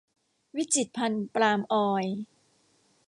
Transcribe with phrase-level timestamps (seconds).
[0.55, 2.17] วิจิตรภัณฑ์ปาล์มออยล์